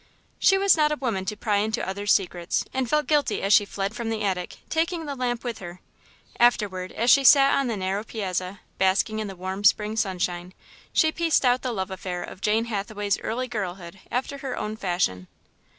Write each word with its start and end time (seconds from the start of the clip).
She 0.39 0.57
was 0.57 0.75
not 0.75 0.91
a 0.91 0.95
woman 0.95 1.25
to 1.25 1.37
pry 1.37 1.57
into 1.57 1.87
others' 1.87 2.11
secrets, 2.11 2.65
and 2.73 2.89
felt 2.89 3.05
guilty 3.05 3.43
as 3.43 3.53
she 3.53 3.65
fled 3.65 3.93
from 3.95 4.09
the 4.09 4.23
attic, 4.23 4.57
taking 4.67 5.05
the 5.05 5.13
lamp 5.13 5.43
with 5.43 5.59
her. 5.59 5.79
Afterward, 6.39 6.91
as 6.93 7.11
she 7.11 7.23
sat 7.23 7.53
on 7.53 7.67
the 7.67 7.77
narrow 7.77 8.03
piazza, 8.03 8.61
basking 8.79 9.19
in 9.19 9.27
the 9.27 9.35
warm 9.35 9.63
Spring 9.63 9.95
sunshine, 9.95 10.55
she 10.91 11.11
pieced 11.11 11.45
out 11.45 11.61
the 11.61 11.71
love 11.71 11.91
affair 11.91 12.23
of 12.23 12.41
Jane 12.41 12.65
Hathaway's 12.65 13.19
early 13.19 13.47
girlhood 13.47 13.99
after 14.09 14.39
her 14.39 14.57
own 14.57 14.75
fashion. 14.75 15.27